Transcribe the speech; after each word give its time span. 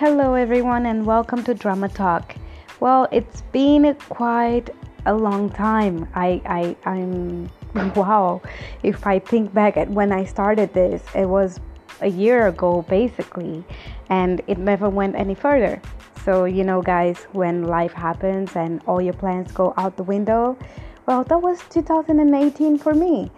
Hello, 0.00 0.32
everyone, 0.32 0.86
and 0.86 1.04
welcome 1.04 1.44
to 1.44 1.52
Drama 1.52 1.86
Talk. 1.86 2.34
Well, 2.80 3.06
it's 3.12 3.42
been 3.52 3.94
quite 4.08 4.70
a 5.04 5.12
long 5.12 5.50
time. 5.50 6.08
I, 6.14 6.40
I, 6.46 6.76
I'm 6.88 7.50
wow. 7.94 8.40
If 8.82 9.06
I 9.06 9.18
think 9.18 9.52
back 9.52 9.76
at 9.76 9.90
when 9.90 10.10
I 10.10 10.24
started 10.24 10.72
this, 10.72 11.02
it 11.14 11.26
was 11.26 11.60
a 12.00 12.06
year 12.06 12.46
ago, 12.46 12.80
basically, 12.88 13.62
and 14.08 14.40
it 14.46 14.56
never 14.56 14.88
went 14.88 15.16
any 15.16 15.34
further. 15.34 15.82
So, 16.24 16.46
you 16.46 16.64
know, 16.64 16.80
guys, 16.80 17.18
when 17.32 17.64
life 17.64 17.92
happens 17.92 18.56
and 18.56 18.80
all 18.86 19.02
your 19.02 19.12
plans 19.12 19.52
go 19.52 19.74
out 19.76 19.98
the 19.98 20.02
window, 20.02 20.56
well, 21.04 21.24
that 21.24 21.42
was 21.42 21.60
2018 21.68 22.78
for 22.78 22.94
me 22.94 23.30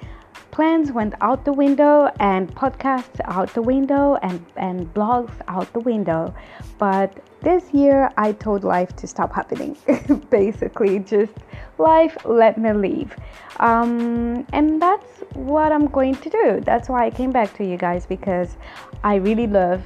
plans 0.52 0.92
went 0.92 1.14
out 1.22 1.44
the 1.44 1.52
window 1.52 2.08
and 2.20 2.54
podcasts 2.54 3.20
out 3.24 3.52
the 3.54 3.62
window 3.62 4.16
and, 4.22 4.44
and 4.56 4.92
blogs 4.94 5.32
out 5.48 5.72
the 5.72 5.80
window. 5.80 6.32
But 6.78 7.18
this 7.40 7.72
year 7.72 8.12
I 8.16 8.32
told 8.32 8.62
life 8.62 8.94
to 8.96 9.06
stop 9.06 9.34
happening. 9.34 9.76
Basically, 10.30 11.00
just 11.00 11.32
life 11.78 12.16
let 12.24 12.58
me 12.58 12.72
leave. 12.72 13.16
Um, 13.60 14.46
and 14.52 14.80
that's 14.80 15.24
what 15.34 15.72
I'm 15.72 15.86
going 15.86 16.16
to 16.16 16.30
do. 16.30 16.60
That's 16.60 16.88
why 16.88 17.06
I 17.06 17.10
came 17.10 17.32
back 17.32 17.54
to 17.56 17.64
you 17.64 17.78
guys 17.78 18.04
because 18.04 18.56
I 19.02 19.16
really 19.16 19.46
love 19.46 19.82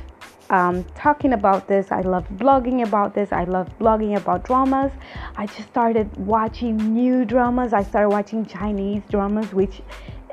um, 0.51 0.85
talking 0.95 1.33
about 1.33 1.69
this. 1.69 1.93
I 1.93 2.01
love 2.01 2.27
blogging 2.35 2.87
about 2.87 3.15
this. 3.15 3.33
I 3.33 3.45
love 3.45 3.69
blogging 3.79 4.17
about 4.17 4.45
dramas. 4.45 4.93
I 5.37 5.47
just 5.47 5.69
started 5.69 6.15
watching 6.17 6.77
new 6.77 7.25
dramas. 7.25 7.73
I 7.73 7.83
started 7.83 8.11
watching 8.11 8.47
Chinese 8.47 9.03
dramas, 9.09 9.53
which 9.53 9.81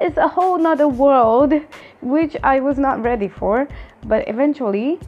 is 0.02 0.18
a 0.18 0.28
whole 0.28 0.58
nother 0.58 0.88
world 0.88 1.54
which 2.02 2.36
I 2.44 2.60
was 2.60 2.78
not 2.78 3.02
ready 3.02 3.28
for. 3.28 3.68
But 4.06 4.28
eventually, 4.28 5.00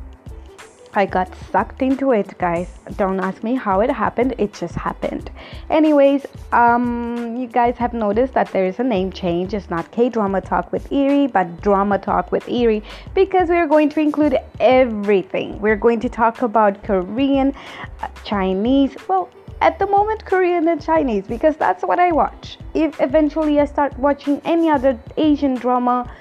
I 0.98 1.06
got 1.06 1.30
sucked 1.52 1.82
into 1.82 2.14
it, 2.14 2.38
guys. 2.38 2.70
Don't 2.96 3.20
ask 3.20 3.44
me 3.44 3.56
how 3.56 3.82
it 3.82 3.90
happened, 3.90 4.34
it 4.38 4.54
just 4.54 4.76
happened. 4.76 5.30
Anyways, 5.70 6.26
um, 6.54 7.36
you 7.36 7.48
guys 7.48 7.76
have 7.76 7.94
noticed 7.94 8.34
that 8.34 8.50
there 8.54 8.66
is 8.66 8.80
a 8.80 8.84
name 8.84 9.12
change. 9.12 9.54
It's 9.54 9.70
not 9.70 9.92
K 9.92 10.08
Drama 10.08 10.40
Talk 10.40 10.72
with 10.72 10.90
Eerie, 10.94 11.28
but 11.28 11.62
Drama 11.62 12.00
Talk 12.00 12.32
with 12.32 12.48
Eerie 12.48 12.82
because 13.14 13.50
we're 13.50 13.68
going 13.68 13.90
to 13.90 14.00
include 14.00 14.38
everything. 14.62 15.60
We're 15.60 15.76
going 15.76 16.00
to 16.00 16.08
talk 16.08 16.42
about 16.42 16.82
Korean, 16.84 17.54
uh, 18.02 18.08
Chinese, 18.24 18.96
well, 19.10 19.30
at 19.62 19.80
the 19.80 19.88
moment 19.88 20.26
Korean 20.26 20.68
and 20.68 20.82
Chinese 20.82 21.26
because 21.28 21.56
that's 21.58 21.84
what 21.84 22.00
I 22.00 22.12
watch. 22.12 22.58
If 22.74 23.00
eventually 23.02 23.60
I 23.60 23.66
start 23.66 23.98
watching 23.98 24.42
any 24.46 24.70
other 24.70 25.00
Asian 25.18 25.56
drama, 25.56 26.12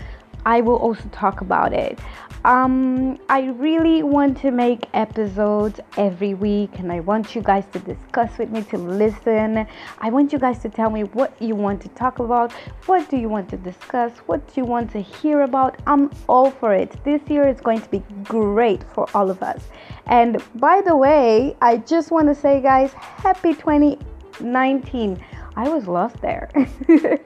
I 0.47 0.61
will 0.61 0.77
also 0.77 1.09
talk 1.11 1.41
about 1.41 1.73
it. 1.73 1.99
Um, 2.45 3.19
I 3.31 3.47
really 3.47 4.03
want 4.03 4.37
to 4.43 4.51
make 4.51 4.87
episodes 4.93 5.81
every 5.97 6.35
week 6.35 6.79
and 6.79 6.93
I 6.93 7.01
want 7.01 7.35
you 7.35 7.41
guys 7.41 7.65
to 7.73 7.79
discuss 7.79 8.37
with 8.37 8.51
me, 8.51 8.63
to 8.65 8.77
listen. 8.77 9.67
I 10.01 10.11
want 10.11 10.31
you 10.31 10.39
guys 10.39 10.59
to 10.59 10.69
tell 10.69 10.91
me 10.91 11.05
what 11.05 11.41
you 11.41 11.55
want 11.55 11.81
to 11.83 11.89
talk 11.91 12.19
about, 12.19 12.53
what 12.85 13.09
do 13.09 13.17
you 13.17 13.31
want 13.31 13.49
to 13.49 13.57
discuss, 13.57 14.13
what 14.27 14.47
do 14.47 14.61
you 14.61 14.67
want 14.67 14.91
to 14.91 15.01
hear 15.01 15.41
about. 15.41 15.81
I'm 15.87 16.11
all 16.29 16.51
for 16.51 16.75
it. 16.75 17.03
This 17.03 17.23
year 17.31 17.49
is 17.49 17.63
going 17.63 17.81
to 17.81 17.89
be 17.89 18.03
great 18.25 18.85
for 18.93 19.09
all 19.15 19.31
of 19.31 19.43
us. 19.43 19.63
And 20.05 20.43
by 20.57 20.83
the 20.83 20.95
way, 20.95 21.57
I 21.63 21.79
just 21.79 22.11
want 22.11 22.29
to 22.29 22.35
say, 22.35 22.61
guys, 22.61 22.93
happy 22.93 23.55
2019. 23.55 25.25
I 25.57 25.69
was 25.71 25.89
lost 25.89 26.21
there. 26.21 26.51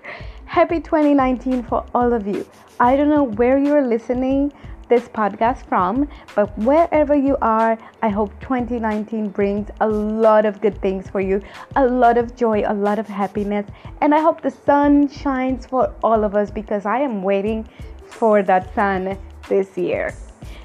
happy 0.45 0.79
2019 0.79 1.65
for 1.65 1.85
all 1.93 2.13
of 2.13 2.29
you. 2.29 2.47
I 2.79 2.95
don't 2.95 3.09
know 3.09 3.25
where 3.25 3.59
you're 3.59 3.85
listening 3.85 4.53
this 4.89 5.09
podcast 5.09 5.67
from. 5.67 6.09
But 6.35 6.57
wherever 6.59 7.15
you 7.15 7.37
are, 7.43 7.79
I 8.03 8.09
hope 8.09 8.31
2019 8.41 9.29
brings 9.31 9.69
a 9.81 9.89
lot 9.89 10.47
of 10.47 10.61
good 10.61 10.81
things 10.81 11.09
for 11.09 11.21
you, 11.21 11.43
a 11.77 11.87
lot 11.87 12.19
of 12.19 12.35
joy, 12.37 12.63
a 12.67 12.75
lot 12.75 12.99
of 12.99 13.07
happiness. 13.07 13.67
And 14.01 14.15
I 14.15 14.21
hope 14.21 14.41
the 14.43 14.51
sun 14.51 15.09
shines 15.09 15.67
for 15.67 15.95
all 16.03 16.25
of 16.25 16.35
us 16.35 16.51
because 16.51 16.87
I 16.87 17.01
am 17.01 17.23
waiting 17.23 17.69
for 18.07 18.43
that 18.43 18.75
sun 18.75 19.19
this 19.49 19.77
year. 19.77 20.15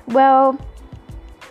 Well, 0.07 0.57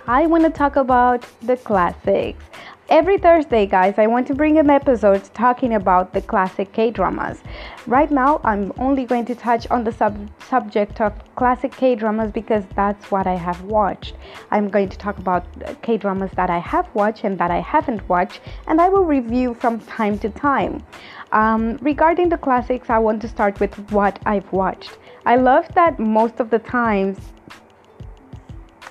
I 0.06 0.26
want 0.26 0.44
to 0.44 0.50
talk 0.50 0.76
about 0.76 1.26
the 1.42 1.56
classics. 1.56 2.44
Every 2.92 3.16
Thursday, 3.16 3.64
guys, 3.64 3.94
I 3.96 4.06
want 4.06 4.26
to 4.26 4.34
bring 4.34 4.58
an 4.58 4.68
episode 4.68 5.24
talking 5.32 5.72
about 5.72 6.12
the 6.12 6.20
classic 6.20 6.74
K 6.74 6.90
dramas. 6.90 7.42
Right 7.86 8.10
now, 8.10 8.38
I'm 8.44 8.70
only 8.76 9.06
going 9.06 9.24
to 9.24 9.34
touch 9.34 9.66
on 9.70 9.82
the 9.82 9.92
sub- 9.92 10.28
subject 10.50 11.00
of 11.00 11.14
classic 11.34 11.72
K 11.72 11.94
dramas 11.94 12.30
because 12.30 12.64
that's 12.76 13.10
what 13.10 13.26
I 13.26 13.34
have 13.34 13.62
watched. 13.62 14.16
I'm 14.50 14.68
going 14.68 14.90
to 14.90 14.98
talk 14.98 15.16
about 15.16 15.46
K 15.80 15.96
dramas 15.96 16.32
that 16.32 16.50
I 16.50 16.58
have 16.58 16.86
watched 16.94 17.24
and 17.24 17.38
that 17.38 17.50
I 17.50 17.60
haven't 17.60 18.06
watched, 18.10 18.42
and 18.66 18.78
I 18.78 18.90
will 18.90 19.06
review 19.06 19.54
from 19.54 19.80
time 19.80 20.18
to 20.18 20.28
time. 20.28 20.84
Um, 21.32 21.78
regarding 21.80 22.28
the 22.28 22.36
classics, 22.36 22.90
I 22.90 22.98
want 22.98 23.22
to 23.22 23.28
start 23.28 23.58
with 23.58 23.74
what 23.90 24.18
I've 24.26 24.52
watched. 24.52 24.98
I 25.24 25.36
love 25.36 25.66
that 25.76 25.98
most 25.98 26.40
of 26.40 26.50
the 26.50 26.58
times 26.58 27.16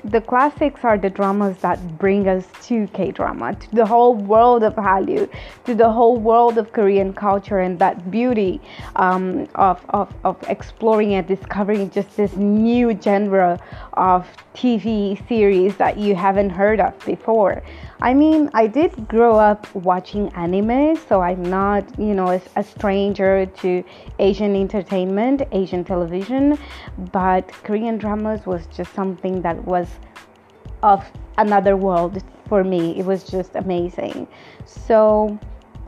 the 0.04 0.22
classics 0.22 0.84
are 0.84 0.98
the 0.98 1.10
dramas 1.10 1.58
that 1.58 1.98
bring 1.98 2.28
us 2.28 2.48
to 2.64 2.88
K 2.88 3.12
drama, 3.12 3.56
to 3.56 3.76
the 3.76 3.86
whole 3.86 4.16
world 4.16 4.64
of 4.64 4.76
Hallyu, 4.76 5.30
to 5.66 5.76
the 5.76 5.90
whole 5.90 6.18
world 6.18 6.58
of 6.58 6.72
Korean 6.72 7.14
culture, 7.14 7.60
and 7.60 7.78
that 7.80 8.10
beauty 8.10 8.60
um, 8.96 9.48
of, 9.56 9.80
of, 9.90 10.14
of 10.24 10.42
exploring 10.48 11.14
and 11.14 11.28
discovering 11.28 11.90
just 11.92 12.18
this 12.18 12.36
new 12.36 12.98
genre 13.02 13.60
of 13.94 14.28
TV 14.56 15.16
series 15.28 15.78
that 15.78 15.98
you 15.98 16.16
haven't 16.16 16.50
heard 16.50 16.80
of 16.80 16.98
before. 17.06 17.62
I 18.04 18.16
mean, 18.16 18.50
I 18.56 18.66
did 18.66 19.08
grow 19.08 19.38
up 19.38 19.74
watching 19.76 20.30
anime, 20.30 20.96
so 20.96 21.22
I'm 21.22 21.44
not, 21.44 21.84
you 22.00 22.16
know, 22.16 22.32
a, 22.32 22.42
a 22.56 22.64
stranger 22.64 23.46
to 23.46 23.84
Asian 24.18 24.56
entertainment, 24.56 25.44
Asian 25.52 25.84
television, 25.84 26.58
but 27.12 27.48
Korean 27.64 28.00
dramas 28.00 28.48
was 28.48 28.66
just 28.76 28.92
something 28.96 29.44
that 29.44 29.64
was 29.66 29.88
of 30.82 31.06
another 31.38 31.78
world 31.78 32.24
for 32.48 32.64
me. 32.64 32.98
It 32.98 33.06
was 33.06 33.24
just 33.24 33.56
amazing. 33.56 34.28
So, 34.66 35.40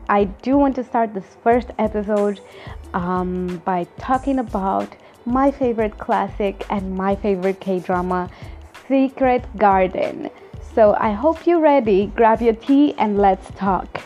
I 0.08 0.26
do 0.26 0.56
want 0.56 0.76
to 0.76 0.84
start 0.84 1.16
this 1.16 1.38
first 1.42 1.72
episode 1.80 2.42
um, 2.94 3.60
by 3.66 3.88
talking 3.98 4.38
about 4.38 4.96
my 5.26 5.50
favorite 5.50 5.98
classic 5.98 6.64
and 6.70 6.94
my 6.94 7.16
favorite 7.16 7.60
K 7.60 7.80
drama, 7.80 8.30
Secret 8.88 9.46
Garden. 9.58 10.30
So 10.76 10.96
I 11.00 11.12
hope 11.12 11.46
you're 11.46 11.60
ready. 11.60 12.08
Grab 12.08 12.42
your 12.42 12.56
tea 12.56 12.96
and 12.98 13.18
let's 13.18 13.52
talk. 13.52 14.02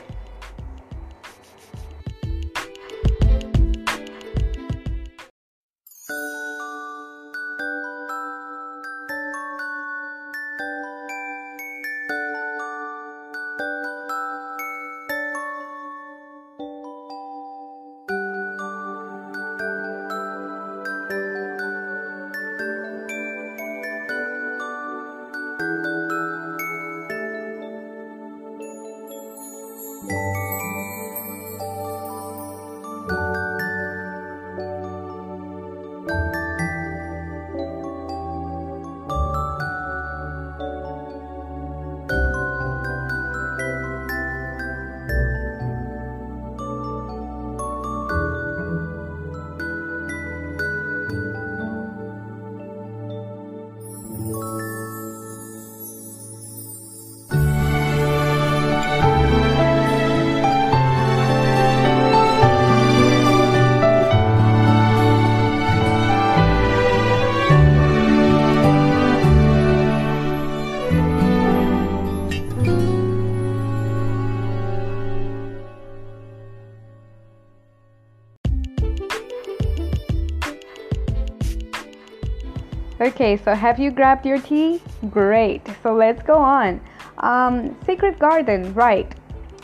Okay, 83.18 83.36
so 83.36 83.56
have 83.56 83.80
you 83.80 83.90
grabbed 83.90 84.28
your 84.28 84.40
tea? 84.40 84.80
Great. 85.10 85.64
So 85.82 85.96
let's 85.96 86.22
go 86.22 86.36
on. 86.36 86.80
Um, 87.18 87.76
Secret 87.84 88.20
Garden, 88.20 88.72
right. 88.76 89.12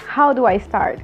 How 0.07 0.33
do 0.33 0.47
I 0.47 0.57
start? 0.57 1.00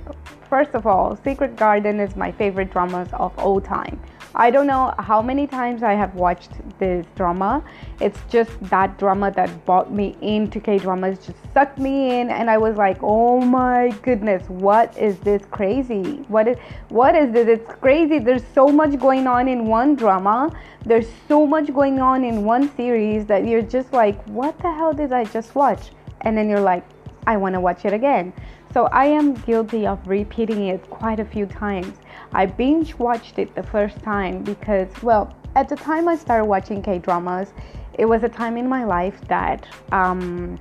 First 0.49 0.73
of 0.73 0.87
all, 0.87 1.15
Secret 1.23 1.55
Garden 1.55 1.99
is 1.99 2.15
my 2.15 2.31
favorite 2.31 2.71
dramas 2.71 3.07
of 3.13 3.37
all 3.37 3.61
time. 3.61 4.01
I 4.35 4.51
don't 4.51 4.67
know 4.67 4.93
how 4.99 5.23
many 5.23 5.47
times 5.47 5.81
I 5.81 5.93
have 5.93 6.13
watched 6.13 6.51
this 6.77 7.05
drama. 7.15 7.63
It's 7.99 8.19
just 8.29 8.51
that 8.69 8.97
drama 8.99 9.31
that 9.31 9.65
brought 9.65 9.91
me 9.91 10.15
into 10.21 10.59
K 10.59 10.77
dramas, 10.77 11.17
just 11.25 11.37
sucked 11.51 11.79
me 11.79 12.19
in, 12.19 12.29
and 12.29 12.49
I 12.49 12.57
was 12.57 12.77
like, 12.77 12.97
"Oh 13.01 13.41
my 13.41 13.89
goodness, 14.03 14.47
what 14.47 14.95
is 14.97 15.17
this 15.19 15.41
crazy? 15.49 16.23
What 16.27 16.47
is 16.47 16.57
what 16.89 17.15
is 17.15 17.31
this? 17.31 17.47
It's 17.47 17.67
crazy. 17.81 18.19
There's 18.19 18.45
so 18.53 18.67
much 18.67 18.99
going 18.99 19.25
on 19.25 19.47
in 19.47 19.65
one 19.65 19.95
drama. 19.95 20.51
There's 20.85 21.09
so 21.27 21.47
much 21.47 21.73
going 21.73 21.99
on 21.99 22.23
in 22.23 22.45
one 22.45 22.73
series 22.75 23.25
that 23.25 23.47
you're 23.47 23.63
just 23.63 23.91
like, 23.93 24.23
what 24.25 24.57
the 24.59 24.71
hell 24.71 24.93
did 24.93 25.11
I 25.11 25.25
just 25.25 25.55
watch? 25.55 25.89
And 26.21 26.37
then 26.37 26.49
you're 26.49 26.61
like, 26.61 26.85
I 27.25 27.37
want 27.37 27.53
to 27.55 27.59
watch 27.59 27.83
it 27.85 27.93
again. 27.93 28.33
So 28.73 28.85
I 28.85 29.05
am 29.05 29.33
guilty 29.33 29.87
of 29.87 29.99
repeating 30.07 30.67
it 30.67 30.87
quite 30.89 31.19
a 31.19 31.25
few 31.25 31.45
times. 31.47 31.97
I 32.33 32.45
binge 32.45 32.93
watched 32.95 33.39
it 33.39 33.55
the 33.55 33.63
first 33.63 33.99
time 34.03 34.43
because, 34.43 34.89
well, 35.01 35.35
at 35.55 35.67
the 35.67 35.75
time 35.75 36.07
I 36.07 36.15
started 36.15 36.45
watching 36.45 36.81
K 36.81 36.99
dramas, 36.99 37.51
it 37.97 38.05
was 38.05 38.23
a 38.23 38.29
time 38.29 38.57
in 38.57 38.69
my 38.69 38.83
life 38.83 39.19
that 39.27 39.67
um, 39.91 40.59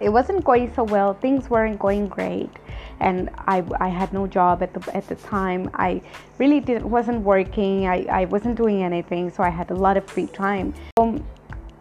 it 0.00 0.08
wasn't 0.08 0.44
going 0.44 0.74
so 0.74 0.82
well. 0.82 1.14
Things 1.14 1.48
weren't 1.48 1.78
going 1.78 2.08
great, 2.08 2.50
and 2.98 3.30
I, 3.46 3.64
I 3.80 3.88
had 3.88 4.12
no 4.12 4.26
job 4.26 4.62
at 4.62 4.74
the 4.74 4.96
at 4.96 5.06
the 5.06 5.14
time. 5.14 5.70
I 5.74 6.02
really 6.38 6.58
didn't, 6.58 6.90
wasn't 6.90 7.22
working. 7.22 7.86
I, 7.86 8.04
I 8.10 8.24
wasn't 8.24 8.56
doing 8.56 8.82
anything, 8.82 9.30
so 9.30 9.44
I 9.44 9.48
had 9.48 9.70
a 9.70 9.74
lot 9.74 9.96
of 9.96 10.04
free 10.06 10.26
time. 10.26 10.74
So 10.98 11.24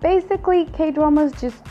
basically, 0.02 0.66
K 0.66 0.92
dramas 0.92 1.34
just 1.42 1.64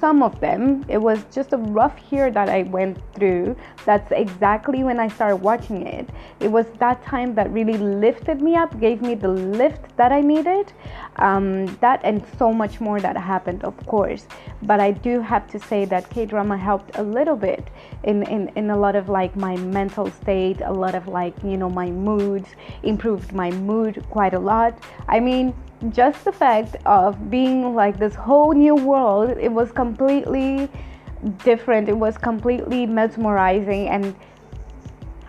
some 0.00 0.22
of 0.22 0.40
them. 0.40 0.84
It 0.88 0.98
was 0.98 1.24
just 1.30 1.52
a 1.52 1.58
rough 1.58 1.96
year 2.10 2.30
that 2.30 2.48
I 2.48 2.62
went 2.62 2.98
through. 3.14 3.56
That's 3.84 4.10
exactly 4.10 4.82
when 4.82 4.98
I 4.98 5.08
started 5.08 5.36
watching 5.36 5.86
it. 5.86 6.08
It 6.40 6.50
was 6.50 6.66
that 6.78 7.04
time 7.04 7.34
that 7.34 7.52
really 7.52 7.78
lifted 7.78 8.40
me 8.40 8.56
up, 8.56 8.80
gave 8.80 9.02
me 9.02 9.14
the 9.14 9.28
lift 9.28 9.96
that 9.96 10.10
I 10.10 10.20
needed. 10.20 10.72
Um, 11.16 11.66
that 11.80 12.00
and 12.02 12.24
so 12.38 12.52
much 12.52 12.80
more 12.80 13.00
that 13.00 13.16
happened, 13.16 13.64
of 13.64 13.76
course. 13.86 14.26
But 14.62 14.80
I 14.80 14.92
do 14.92 15.20
have 15.20 15.46
to 15.48 15.58
say 15.58 15.84
that 15.86 16.08
K 16.10 16.26
drama 16.26 16.56
helped 16.56 16.96
a 16.98 17.02
little 17.02 17.36
bit 17.36 17.68
in, 18.04 18.22
in, 18.24 18.48
in 18.56 18.70
a 18.70 18.76
lot 18.76 18.96
of 18.96 19.08
like 19.08 19.36
my 19.36 19.56
mental 19.56 20.10
state, 20.10 20.60
a 20.62 20.72
lot 20.72 20.94
of 20.94 21.06
like, 21.08 21.34
you 21.44 21.56
know, 21.56 21.68
my 21.68 21.90
moods, 21.90 22.48
improved 22.82 23.32
my 23.32 23.50
mood 23.50 24.04
quite 24.10 24.34
a 24.34 24.38
lot. 24.38 24.78
I 25.08 25.20
mean, 25.20 25.54
just 25.88 26.24
the 26.24 26.32
fact 26.32 26.76
of 26.84 27.30
being 27.30 27.74
like 27.74 27.98
this 27.98 28.14
whole 28.14 28.52
new 28.52 28.74
world, 28.74 29.30
it 29.40 29.50
was 29.50 29.72
completely 29.72 30.68
different. 31.42 31.88
It 31.88 31.96
was 31.96 32.18
completely 32.18 32.86
mesmerizing 32.86 33.88
and 33.88 34.14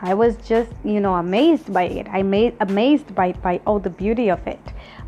I 0.04 0.16
was 0.16 0.36
just, 0.38 0.72
you 0.84 1.00
know, 1.00 1.16
amazed 1.16 1.72
by 1.72 1.84
it. 1.84 2.08
I 2.10 2.24
made 2.24 2.56
amazed 2.60 3.14
by 3.14 3.34
by 3.34 3.62
all 3.68 3.80
the 3.80 3.90
beauty 3.90 4.30
of 4.30 4.46
it. 4.48 4.60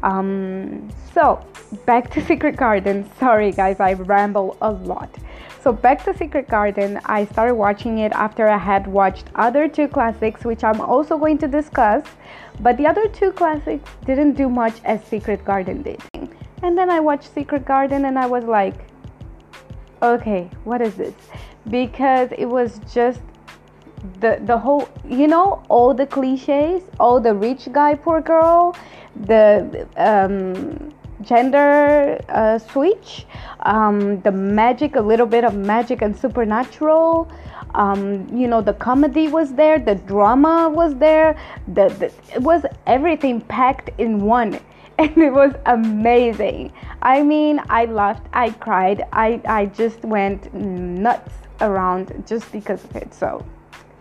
Um, 0.04 0.90
so 1.13 1.44
back 1.86 2.12
to 2.12 2.25
Secret 2.31 2.56
Garden. 2.56 3.10
Sorry, 3.19 3.51
guys, 3.51 3.80
I 3.80 3.94
ramble 3.94 4.56
a 4.62 4.72
lot. 4.72 5.10
So 5.63 5.72
back 5.72 6.04
to 6.04 6.16
Secret 6.16 6.48
Garden. 6.48 7.00
I 7.06 7.25
started 7.25 7.56
watching 7.56 8.00
it 8.00 8.12
after 8.12 8.48
I 8.48 8.57
had 8.57 8.86
watched 8.86 9.28
other 9.36 9.68
two 9.68 9.88
classics, 9.88 10.44
which 10.44 10.63
I'm 10.63 10.81
also 10.81 11.18
going 11.18 11.38
to 11.39 11.48
discuss. 11.48 12.06
But 12.60 12.78
the 12.78 12.86
other 12.86 13.07
two 13.07 13.31
classics 13.31 13.89
didn't 14.06 14.34
do 14.34 14.50
much 14.50 14.75
as 14.84 15.04
Secret 15.06 15.44
Garden 15.44 15.81
did. 15.81 16.01
And 16.62 16.78
then 16.78 16.89
I 16.89 17.00
watched 17.00 17.34
Secret 17.34 17.66
Garden 17.66 18.06
and 18.06 18.19
I 18.19 18.28
was 18.28 18.44
like, 18.44 18.75
okay, 20.01 20.50
what 20.66 20.81
is 20.81 20.96
this? 20.96 21.13
Because 21.69 22.30
it 22.38 22.46
was 22.46 22.80
just 22.94 23.22
the 24.19 24.39
the 24.45 24.57
whole 24.57 24.88
you 25.07 25.27
know 25.27 25.63
all 25.69 25.94
the 25.94 26.05
cliches 26.05 26.83
all 27.00 27.19
the 27.19 27.33
rich 27.33 27.71
guy 27.71 27.95
poor 27.95 28.21
girl 28.21 28.75
the 29.25 29.88
um, 29.95 30.94
gender 31.21 32.19
uh, 32.29 32.57
switch 32.57 33.25
um, 33.61 34.19
the 34.21 34.31
magic 34.31 34.95
a 34.95 35.01
little 35.01 35.25
bit 35.25 35.45
of 35.45 35.55
magic 35.55 36.01
and 36.01 36.17
supernatural 36.17 37.31
um, 37.75 38.27
you 38.35 38.47
know 38.47 38.61
the 38.61 38.73
comedy 38.73 39.27
was 39.29 39.53
there 39.53 39.79
the 39.79 39.95
drama 39.95 40.69
was 40.69 40.95
there 40.95 41.38
the, 41.67 41.88
the 42.00 42.11
it 42.35 42.41
was 42.41 42.65
everything 42.88 43.39
packed 43.41 43.89
in 43.97 44.21
one 44.21 44.59
and 45.00 45.17
it 45.17 45.33
was 45.33 45.53
amazing. 45.65 46.71
I 47.01 47.23
mean 47.23 47.59
i 47.69 47.85
laughed 47.85 48.27
i 48.33 48.50
cried 48.50 49.03
i 49.11 49.41
i 49.45 49.65
just 49.65 50.01
went 50.03 50.53
nuts 50.53 51.33
around 51.61 52.23
just 52.27 52.51
because 52.51 52.83
of 52.83 52.95
it 52.95 53.13
so 53.13 53.44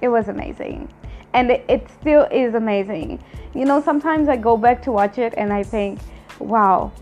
it 0.02 0.08
was 0.08 0.28
amazing 0.28 0.93
and 1.32 1.50
it, 1.50 1.88
still 2.00 2.25
is 2.31 2.54
amazing 2.54 3.22
you 3.54 3.64
know 3.64 3.81
sometimes 3.81 4.28
i 4.28 4.37
go 4.37 4.56
back 4.56 4.82
to 4.82 4.93
watch 4.93 5.16
it 5.19 5.32
and 5.37 5.52
i 5.52 5.62
think 5.62 5.99
wow 6.38 6.93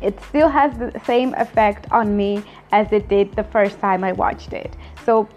it 0.00 0.18
still 0.28 0.48
has 0.48 0.76
the 0.78 0.98
same 1.04 1.34
effect 1.34 1.90
on 1.90 2.16
me 2.16 2.42
as 2.72 2.90
it 2.92 3.08
did 3.08 3.30
the 3.34 3.44
first 3.44 3.78
time 3.80 4.02
i 4.02 4.12
watched 4.12 4.52
it 4.52 4.74
so 5.04 5.28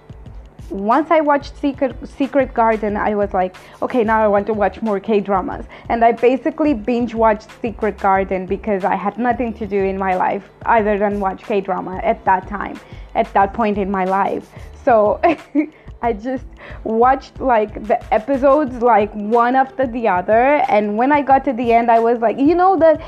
once 0.69 1.11
I 1.11 1.21
watched 1.21 1.55
Secret 1.55 1.95
Secret 2.05 2.53
Garden, 2.53 2.97
I 2.97 3.15
was 3.15 3.33
like, 3.33 3.55
okay, 3.81 4.03
now 4.03 4.21
I 4.21 4.27
want 4.27 4.45
to 4.47 4.53
watch 4.53 4.81
more 4.81 4.99
K 4.99 5.21
dramas, 5.21 5.65
and 5.87 6.03
I 6.03 6.11
basically 6.11 6.73
binge 6.73 7.15
watched 7.15 7.49
Secret 7.61 7.97
Garden 7.97 8.45
because 8.45 8.83
I 8.83 8.95
had 8.95 9.17
nothing 9.17 9.53
to 9.53 9.65
do 9.65 9.81
in 9.81 9.97
my 9.97 10.15
life 10.15 10.49
other 10.65 10.97
than 10.97 11.21
watch 11.21 11.43
K 11.43 11.61
drama 11.61 12.01
at 12.03 12.23
that 12.25 12.49
time, 12.49 12.77
at 13.15 13.31
that 13.33 13.53
point 13.53 13.77
in 13.77 13.89
my 13.89 14.03
life. 14.03 14.51
So. 14.83 15.21
I 16.01 16.13
just 16.13 16.45
watched 16.83 17.39
like 17.39 17.87
the 17.87 17.97
episodes 18.13 18.81
like 18.81 19.11
one 19.13 19.55
after 19.55 19.87
the 19.87 20.07
other 20.07 20.57
and 20.69 20.97
when 20.97 21.11
I 21.11 21.21
got 21.21 21.43
to 21.45 21.53
the 21.53 21.73
end 21.73 21.89
I 21.89 21.99
was 21.99 22.19
like 22.19 22.37
you 22.37 22.55
know 22.55 22.77
that 22.77 23.01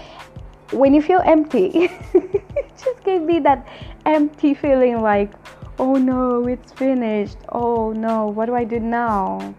when 0.71 0.93
you 0.93 1.01
feel 1.01 1.21
empty 1.23 1.89
it 2.13 2.71
just 2.77 3.03
gave 3.03 3.21
me 3.21 3.39
that 3.39 3.67
empty 4.05 4.53
feeling 4.53 5.01
like 5.01 5.31
oh 5.79 5.95
no, 5.95 6.45
it's 6.45 6.71
finished. 6.73 7.37
Oh 7.49 7.91
no, 7.93 8.27
what 8.27 8.45
do 8.45 8.55
I 8.55 8.65
do 8.65 8.79
now? 8.79 9.55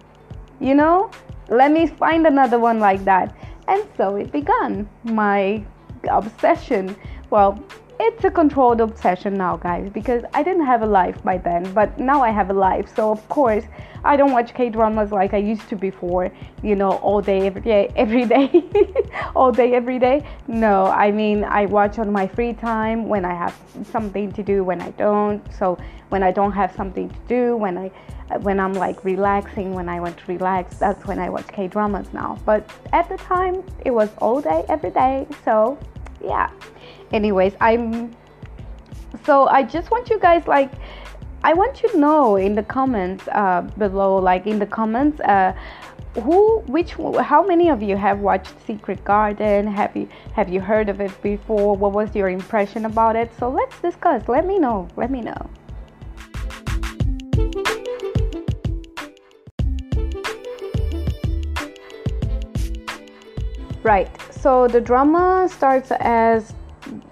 You 0.61 0.75
know, 0.75 1.11
let 1.49 1.73
me 1.73 1.87
find 1.87 2.27
another 2.27 2.59
one 2.59 2.79
like 2.79 3.05
that. 3.05 3.35
And 3.67 3.85
so 3.97 4.17
it 4.17 4.31
began 4.31 4.89
my 5.05 5.65
obsession. 6.09 6.95
Well, 7.31 7.65
it's 8.03 8.25
a 8.25 8.31
controlled 8.31 8.81
obsession 8.81 9.35
now, 9.35 9.59
guys, 9.59 9.91
because 9.93 10.25
I 10.33 10.43
didn't 10.43 10.65
have 10.65 10.81
a 10.81 10.87
life 10.87 11.23
by 11.23 11.37
then, 11.37 11.71
but 11.75 11.99
now 11.99 12.23
I 12.23 12.31
have 12.31 12.49
a 12.49 12.55
life. 12.55 12.89
So, 12.97 13.11
of 13.11 13.29
course, 13.29 13.65
I 14.05 14.17
don't 14.17 14.33
watch 14.33 14.55
K 14.55 14.71
dramas 14.71 15.13
like 15.13 15.35
I 15.35 15.37
used 15.37 15.69
to 15.69 15.77
before, 15.77 16.33
you 16.63 16.77
know, 16.77 16.93
all 16.93 17.21
day, 17.21 17.47
every 17.47 17.61
day, 17.61 17.93
every 17.97 18.25
day, 18.25 18.65
all 19.37 19.53
day, 19.53 19.75
every 19.75 19.99
day. 19.99 20.27
No, 20.49 20.87
I 20.87 21.11
mean, 21.11 21.45
I 21.45 21.67
watch 21.67 21.99
on 21.99 22.11
my 22.11 22.27
free 22.27 22.55
time 22.55 23.07
when 23.07 23.27
I 23.27 23.35
have 23.35 23.55
something 23.93 24.33
to 24.33 24.43
do, 24.43 24.65
when 24.65 24.81
I 24.81 24.93
don't. 24.93 25.43
So, 25.53 25.77
when 26.09 26.23
I 26.23 26.33
don't 26.33 26.53
have 26.53 26.75
something 26.75 27.11
to 27.11 27.21
do, 27.29 27.57
when 27.57 27.77
I 27.77 27.91
when 28.41 28.61
I'm 28.61 28.73
like 28.73 29.05
relaxing, 29.05 29.75
when 29.75 29.89
I 29.89 30.01
want 30.01 30.17
to 30.17 30.25
relax, 30.27 30.77
that's 30.79 31.05
when 31.05 31.19
I 31.19 31.29
watch 31.29 31.49
K 31.49 31.69
dramas 31.69 32.07
now. 32.15 32.39
But 32.47 32.71
at 32.95 33.11
the 33.11 33.19
time, 33.19 33.63
it 33.85 33.91
was 33.91 34.09
all 34.19 34.41
day, 34.41 34.65
every 34.69 34.91
day. 34.91 35.27
So, 35.45 35.79
yeah 36.23 36.51
anyways 37.13 37.55
i'm 37.61 38.15
so 39.25 39.47
i 39.49 39.63
just 39.63 39.91
want 39.91 40.09
you 40.11 40.19
guys 40.19 40.47
like 40.47 40.73
i 41.45 41.53
want 41.53 41.83
you 41.83 41.89
to 41.89 41.99
know 41.99 42.37
in 42.37 42.55
the 42.55 42.63
comments 42.63 43.27
uh, 43.29 43.63
below 43.79 44.17
like 44.17 44.47
in 44.47 44.59
the 44.59 44.67
comments 44.67 45.21
uh, 45.21 45.53
who 46.15 46.59
which 46.67 46.95
how 47.23 47.45
many 47.47 47.69
of 47.69 47.83
you 47.83 47.97
have 47.97 48.19
watched 48.19 48.53
secret 48.67 49.05
garden? 49.05 49.67
Have 49.67 49.97
you 49.97 50.09
have 50.33 50.49
you 50.49 50.61
heard 50.61 50.89
of 50.89 51.01
it 51.01 51.13
before? 51.23 51.77
What 51.77 51.93
was 51.93 52.15
your 52.17 52.29
impression 52.29 52.85
about 52.85 53.15
it? 53.15 53.31
So 53.39 53.49
let's 53.49 53.81
discuss. 53.81 54.27
Let 54.29 54.47
me 54.47 54.59
know. 54.59 54.89
Let 54.97 55.11
me 55.11 55.21
know. 55.21 55.51
Right. 63.83 64.11
So 64.31 64.67
the 64.67 64.81
drama 64.81 65.49
starts 65.51 65.93
as 65.93 66.53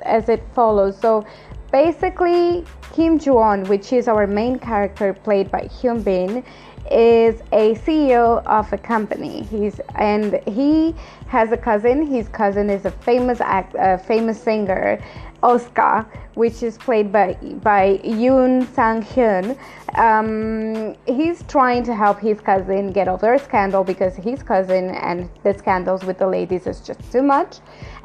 as 0.09 0.29
it 0.29 0.43
follows. 0.55 0.99
So 0.99 1.27
basically, 1.71 2.65
Kim 2.93 3.19
Joo-won, 3.19 3.65
which 3.65 3.93
is 3.93 4.09
our 4.09 4.27
main 4.27 4.59
character 4.59 5.13
played 5.13 5.51
by 5.51 5.63
Hyun 5.63 6.03
Bin, 6.03 6.45
is 6.91 7.43
a 7.53 7.75
CEO 7.75 8.43
of 8.47 8.73
a 8.73 8.79
company. 8.79 9.43
He's 9.45 9.81
and 9.95 10.41
he 10.49 10.95
has 11.29 11.53
a 11.53 11.57
cousin. 11.57 12.07
His 12.07 12.29
cousin 12.29 12.71
is 12.71 12.85
a 12.87 12.91
famous 12.91 13.41
act, 13.41 13.75
a 13.79 13.99
famous 13.99 14.43
singer, 14.43 14.99
Oscar, 15.43 16.07
which 16.35 16.63
is 16.63 16.79
played 16.79 17.13
by 17.13 17.35
by 17.63 18.01
Yoon 18.05 18.67
Sang 18.75 19.03
Hyun. 19.03 19.57
Um, 19.97 20.97
he's 21.07 21.43
trying 21.45 21.85
to 21.85 21.95
help 21.95 22.19
his 22.19 22.41
cousin 22.41 22.93
get 22.93 23.09
over 23.09 23.35
a 23.35 23.39
scandal 23.39 23.85
because 23.85 24.17
his 24.17 24.43
cousin 24.43 24.91
and 24.91 25.29
the 25.43 25.55
scandals 25.55 26.05
with 26.05 26.19
the 26.19 26.27
ladies 26.27 26.67
is 26.67 26.81
just 26.81 27.01
too 27.13 27.23
much. 27.23 27.59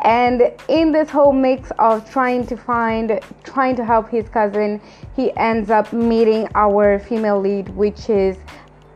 And 0.03 0.51
in 0.67 0.91
this 0.91 1.10
whole 1.10 1.31
mix 1.31 1.72
of 1.79 2.10
trying 2.12 2.45
to 2.48 2.57
find, 2.57 3.19
trying 3.43 3.75
to 3.77 3.86
help 3.86 4.10
his 4.10 4.27
cousin, 4.27 4.81
he 5.15 5.36
ends 5.38 5.69
up 5.69 5.93
meeting 5.93 6.48
our 6.55 7.00
female 7.00 7.39
lead, 7.39 7.69
which 7.69 8.10
is 8.10 8.38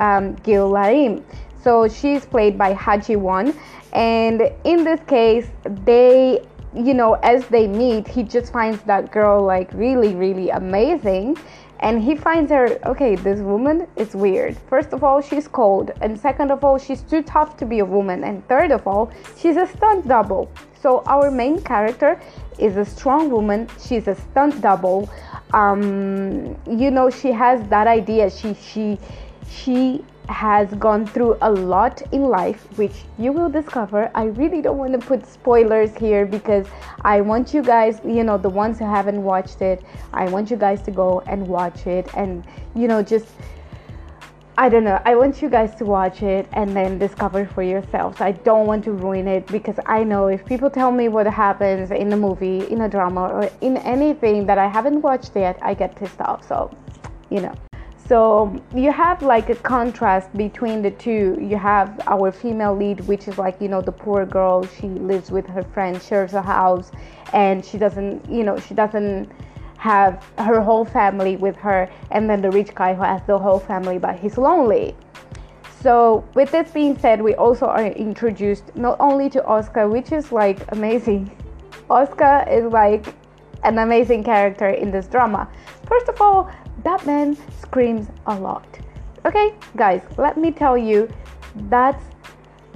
um, 0.02 0.36
Gil 0.44 0.70
Ra-im. 0.70 1.24
So 1.64 1.88
she's 1.88 2.26
played 2.26 2.58
by 2.58 2.74
Ha 2.74 2.98
Ji-won. 2.98 3.54
And 3.94 4.52
in 4.66 4.84
this 4.84 5.00
case, 5.08 5.48
they, 5.86 6.46
you 6.76 6.94
know, 6.94 7.14
as 7.24 7.48
they 7.48 7.68
meet, 7.68 8.08
he 8.08 8.24
just 8.24 8.52
finds 8.52 8.82
that 8.84 9.12
girl 9.12 9.44
like 9.44 9.72
really, 9.74 10.14
really 10.14 10.50
amazing 10.50 11.38
and 11.80 12.02
he 12.02 12.16
finds 12.16 12.52
her 12.52 12.80
okay 12.86 13.16
this 13.16 13.40
woman 13.40 13.88
is 13.96 14.16
weird. 14.16 14.58
First 14.70 14.94
of 14.94 15.04
all 15.04 15.22
she's 15.22 15.48
cold. 15.48 15.92
And 16.02 16.20
second 16.20 16.52
of 16.52 16.64
all 16.64 16.78
she's 16.78 17.02
too 17.02 17.22
tough 17.24 17.58
to 17.58 17.66
be 17.66 17.80
a 17.80 17.86
woman. 17.86 18.24
And 18.24 18.48
third 18.48 18.72
of 18.72 18.88
all 18.88 19.12
she's 19.38 19.58
a 19.58 19.68
stunt 19.68 20.08
double. 20.08 20.50
So 20.82 21.04
our 21.06 21.32
main 21.32 21.62
character 21.62 22.20
is 22.58 22.78
a 22.78 22.86
strong 22.86 23.30
woman. 23.30 23.68
She's 23.80 24.08
a 24.08 24.16
stunt 24.16 24.62
double. 24.62 25.10
Um, 25.54 26.58
you 26.68 26.92
know 26.92 27.10
she 27.10 27.32
has 27.32 27.68
that 27.70 27.88
idea. 27.88 28.30
She 28.30 28.54
she 28.54 28.98
she 29.50 30.04
has 30.28 30.74
gone 30.76 31.06
through 31.06 31.38
a 31.42 31.52
lot 31.52 32.02
in 32.12 32.24
life, 32.24 32.66
which 32.78 33.04
you 33.18 33.32
will 33.32 33.50
discover. 33.50 34.12
I 34.14 34.26
really 34.26 34.62
don't 34.62 34.78
want 34.78 34.94
to 34.94 35.00
put 35.00 35.26
spoilers 35.26 35.96
here 35.96 36.26
because 36.26 36.68
I 37.04 37.22
want 37.22 37.54
you 37.54 37.64
guys, 37.64 38.02
you 38.04 38.24
know, 38.24 38.38
the 38.38 38.50
ones 38.50 38.80
who 38.80 38.86
haven't 38.86 39.24
watched 39.24 39.62
it, 39.62 39.84
I 40.14 40.30
want 40.30 40.52
you 40.52 40.58
guys 40.58 40.82
to 40.84 40.92
go 40.92 41.22
and 41.28 41.48
watch 41.48 41.88
it 41.88 42.14
and, 42.16 42.46
you 42.76 42.88
know, 42.88 43.02
just. 43.02 43.28
I 44.60 44.70
don't 44.70 44.84
know. 44.84 45.00
I 45.06 45.16
want 45.16 45.40
you 45.44 45.52
guys 45.52 45.76
to 45.76 45.86
watch 45.86 46.24
it 46.24 46.48
and 46.52 46.76
then 46.76 46.98
discover 46.98 47.46
for 47.46 47.62
yourselves. 47.62 48.20
I 48.22 48.32
don't 48.32 48.66
want 48.66 48.84
to 48.86 48.92
ruin 48.92 49.28
it 49.28 49.46
because 49.46 49.80
I 49.86 50.04
know 50.04 50.30
if 50.30 50.44
people 50.48 50.72
tell 50.72 50.92
me 50.92 51.10
what 51.10 51.28
happens 51.28 51.92
in 51.92 52.12
a 52.12 52.18
movie, 52.18 52.66
in 52.68 52.82
a 52.82 52.90
drama, 52.90 53.28
or 53.28 53.52
in 53.62 53.78
anything 53.78 54.48
that 54.48 54.58
I 54.58 54.68
haven't 54.68 55.04
watched 55.04 55.36
yet, 55.36 55.60
I 55.62 55.76
get 55.76 55.96
pissed 55.96 56.20
off. 56.22 56.48
So, 56.48 56.76
you 57.30 57.42
know. 57.42 57.67
So 58.08 58.56
you 58.74 58.94
have 58.94 59.22
like 59.22 59.50
a 59.50 59.56
contrast 59.56 60.32
between 60.38 60.82
the 60.82 60.92
two. 60.92 61.38
You 61.42 61.58
have 61.58 62.00
our 62.08 62.32
female 62.32 62.74
lead, 62.74 63.02
which 63.02 63.28
is 63.28 63.38
like, 63.38 63.60
you 63.60 63.68
know, 63.68 63.82
the 63.82 63.92
poor 63.92 64.26
girl. 64.26 64.66
She 64.66 64.88
lives 64.88 65.30
with 65.30 65.46
her 65.48 65.62
friend, 65.62 66.02
shares 66.02 66.34
a 66.34 66.42
house, 66.42 66.92
and 67.34 67.66
she 67.66 67.78
doesn't, 67.78 68.30
you 68.30 68.44
know, 68.44 68.58
she 68.60 68.74
doesn't 68.74 69.30
have 69.78 70.26
her 70.38 70.62
whole 70.62 70.86
family 70.86 71.36
with 71.36 71.58
her. 71.58 71.90
And 72.12 72.30
then 72.30 72.42
the 72.42 72.50
rich 72.50 72.74
guy 72.74 72.94
who 72.94 73.04
has 73.04 73.22
the 73.28 73.38
whole 73.38 73.60
family, 73.60 73.98
but 73.98 74.18
he's 74.18 74.38
lonely. 74.38 74.96
So, 75.82 76.26
with 76.34 76.50
this 76.52 76.72
being 76.72 76.98
said, 76.98 77.22
we 77.22 77.36
also 77.36 77.66
are 77.66 77.86
introduced 77.86 78.74
not 78.76 78.98
only 79.02 79.30
to 79.32 79.46
Oscar, 79.46 79.90
which 79.90 80.14
is 80.14 80.32
like 80.32 80.60
amazing. 80.72 81.30
Oscar 81.90 82.46
is 82.50 82.72
like 82.72 83.14
an 83.64 83.80
amazing 83.80 84.24
character 84.24 84.70
in 84.70 84.92
this 84.92 85.08
drama. 85.08 85.50
First 85.86 86.08
of 86.08 86.22
all, 86.22 86.50
that 86.84 87.06
man 87.06 87.38
screams 87.68 88.08
a 88.26 88.36
lot. 88.36 88.68
Okay, 89.26 89.54
guys, 89.76 90.02
let 90.18 90.38
me 90.38 90.52
tell 90.52 90.78
you 90.78 91.10
that's 91.70 92.04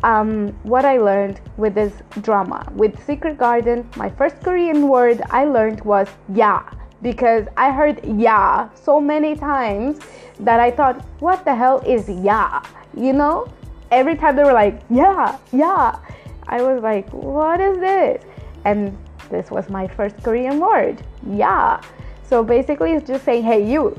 um, 0.04 0.50
what 0.64 0.86
I 0.86 0.98
learned 0.98 1.40
with 1.58 1.76
this 1.76 1.94
drama. 2.22 2.68
With 2.76 3.02
Secret 3.06 3.38
Garden, 3.38 3.88
my 3.96 4.10
first 4.10 4.42
Korean 4.42 4.88
word 4.88 5.22
I 5.30 5.46
learned 5.46 5.82
was 5.82 6.08
yeah 6.34 6.64
because 7.02 7.48
I 7.58 7.72
heard 7.72 8.04
yeah 8.06 8.70
so 8.76 9.00
many 9.00 9.36
times 9.36 10.00
that 10.40 10.60
I 10.60 10.72
thought, 10.72 11.02
what 11.20 11.46
the 11.46 11.56
hell 11.56 11.80
is 11.86 12.10
yeah? 12.10 12.62
You 12.96 13.14
know? 13.14 13.48
Every 13.92 14.16
time 14.16 14.36
they 14.36 14.44
were 14.44 14.54
like, 14.54 14.82
yeah, 14.90 15.38
yeah, 15.52 16.00
I 16.48 16.62
was 16.62 16.82
like, 16.82 17.10
what 17.12 17.60
is 17.60 17.78
this? 17.78 18.24
And 18.66 18.98
this 19.30 19.52
was 19.52 19.70
my 19.70 19.88
first 19.88 20.22
Korean 20.24 20.60
word, 20.60 21.02
yeah. 21.28 21.82
So 22.24 22.44
basically, 22.44 22.94
it's 22.94 23.08
just 23.08 23.26
saying, 23.26 23.44
hey, 23.44 23.70
you. 23.70 23.98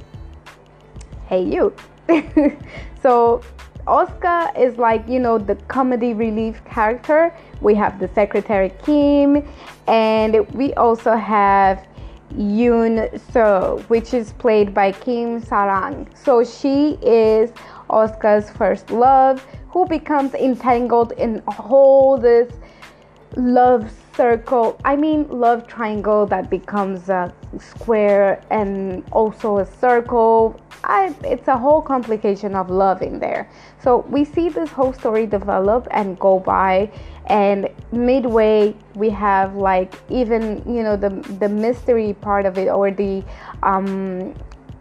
Hey, 1.32 1.44
you. 1.44 1.74
so 3.02 3.40
Oscar 3.86 4.50
is 4.54 4.76
like, 4.76 5.08
you 5.08 5.18
know, 5.18 5.38
the 5.38 5.54
comedy 5.66 6.12
relief 6.12 6.62
character. 6.66 7.34
We 7.62 7.74
have 7.74 7.98
the 7.98 8.08
secretary 8.08 8.70
Kim, 8.84 9.42
and 9.88 10.46
we 10.50 10.74
also 10.74 11.16
have 11.16 11.86
Yoon 12.34 13.18
So, 13.32 13.82
which 13.88 14.12
is 14.12 14.34
played 14.34 14.74
by 14.74 14.92
Kim 14.92 15.40
Sarang. 15.40 16.06
So 16.14 16.44
she 16.44 16.98
is 17.00 17.50
Oscar's 17.88 18.50
first 18.50 18.90
love, 18.90 19.42
who 19.70 19.86
becomes 19.86 20.34
entangled 20.34 21.12
in 21.12 21.40
all 21.46 22.18
this 22.18 22.52
love 23.36 23.90
circle 24.14 24.78
i 24.84 24.94
mean 24.94 25.26
love 25.30 25.66
triangle 25.66 26.26
that 26.26 26.50
becomes 26.50 27.08
a 27.08 27.32
square 27.58 28.42
and 28.50 29.02
also 29.10 29.56
a 29.56 29.64
circle 29.64 30.60
I, 30.84 31.14
it's 31.24 31.48
a 31.48 31.56
whole 31.56 31.80
complication 31.80 32.54
of 32.54 32.70
love 32.70 33.02
in 33.02 33.18
there. 33.18 33.48
So 33.82 33.98
we 34.08 34.24
see 34.24 34.48
this 34.48 34.70
whole 34.70 34.92
story 34.92 35.26
develop 35.26 35.86
and 35.90 36.18
go 36.18 36.38
by 36.38 36.90
and 37.26 37.68
midway 37.92 38.74
we 38.96 39.08
have 39.10 39.54
like 39.54 39.94
even 40.10 40.60
you 40.66 40.82
know 40.82 40.96
the 40.96 41.10
the 41.38 41.48
mystery 41.48 42.14
part 42.14 42.44
of 42.46 42.58
it 42.58 42.68
or 42.68 42.90
the 42.90 43.22
um 43.62 44.34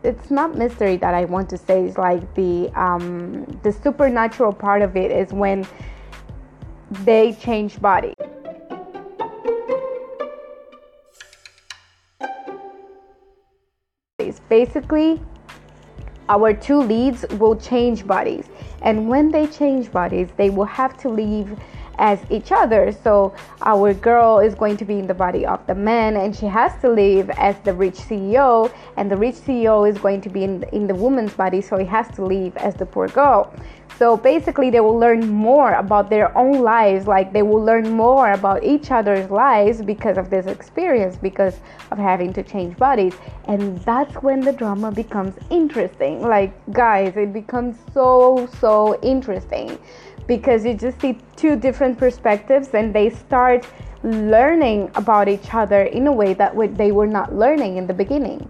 it's 0.04 0.32
not 0.32 0.58
mystery 0.58 0.98
that 0.98 1.14
i 1.14 1.24
want 1.24 1.48
to 1.48 1.56
say 1.56 1.86
it's 1.86 2.00
like 2.00 2.34
the 2.34 2.68
um 2.74 3.46
the 3.62 3.72
supernatural 3.72 4.52
part 4.52 4.82
of 4.82 4.98
it 4.98 5.12
is 5.12 5.32
when 5.32 5.64
they 6.92 7.34
change 7.34 7.80
body. 7.82 8.14
Basically, 14.50 15.22
our 16.32 16.54
two 16.54 16.80
leads 16.80 17.26
will 17.32 17.58
change 17.58 18.08
bodies, 18.08 18.46
and 18.82 19.10
when 19.10 19.32
they 19.32 19.48
change 19.48 19.92
bodies, 19.92 20.30
they 20.38 20.50
will 20.50 20.72
have 20.82 20.96
to 20.98 21.10
leave 21.10 21.60
as 22.02 22.20
each 22.32 22.52
other. 22.52 22.92
So 22.92 23.34
our 23.62 23.94
girl 23.94 24.40
is 24.40 24.56
going 24.56 24.76
to 24.78 24.86
be 24.86 24.98
in 25.00 25.08
the 25.08 25.14
body 25.14 25.46
of 25.46 25.66
the 25.68 25.76
man, 25.76 26.18
and 26.18 26.36
she 26.36 26.48
has 26.48 26.74
to 26.82 26.90
live 26.90 27.30
as 27.30 27.56
the 27.60 27.74
rich 27.74 27.96
CEO, 27.96 28.74
and 28.98 29.10
the 29.10 29.16
rich 29.16 29.36
CEO 29.36 29.90
is 29.90 29.98
going 30.00 30.20
to 30.22 30.30
be 30.30 30.44
in 30.44 30.64
in 30.74 30.88
the 30.88 30.96
woman's 30.96 31.34
body, 31.34 31.62
so 31.62 31.78
he 31.78 31.86
has 31.86 32.08
to 32.16 32.26
live 32.26 32.58
as 32.58 32.76
the 32.76 32.86
poor 32.86 33.08
girl. 33.08 33.54
So 34.02 34.18
basically, 34.18 34.72
they 34.72 34.80
will 34.80 34.98
learn 34.98 35.30
more 35.30 35.74
about 35.74 36.10
their 36.10 36.36
own 36.36 36.64
lives, 36.64 37.06
like 37.06 37.34
they 37.34 37.44
will 37.44 37.64
learn 37.64 37.92
more 37.92 38.32
about 38.32 38.64
each 38.64 38.90
other's 38.90 39.30
lives 39.30 39.84
because 39.84 40.18
of 40.18 40.32
this 40.32 40.48
experience, 40.48 41.18
because 41.18 41.60
of 41.92 42.00
having 42.00 42.34
to 42.34 42.42
change 42.42 42.78
bodies. 42.78 43.14
And 43.46 43.78
that's 43.86 44.16
when 44.24 44.42
the 44.42 44.54
drama 44.54 44.92
becomes 44.92 45.36
interesting. 45.52 46.22
Like, 46.22 46.52
guys, 46.74 47.16
it 47.16 47.32
becomes 47.32 47.76
so, 47.94 48.50
so 48.60 49.00
interesting 49.02 49.78
because 50.28 50.66
you 50.66 50.74
just 50.74 51.00
see 51.02 51.18
two 51.36 51.56
different 51.56 51.98
perspectives 51.98 52.70
and 52.74 52.94
they 52.94 53.10
start 53.10 53.68
learning 54.04 54.90
about 54.96 55.28
each 55.28 55.54
other 55.54 55.84
in 55.84 56.08
a 56.08 56.12
way 56.12 56.34
that 56.34 56.56
they 56.76 56.92
were 56.92 57.08
not 57.08 57.36
learning 57.36 57.78
in 57.78 57.88
the 57.88 57.94
beginning. 57.94 58.50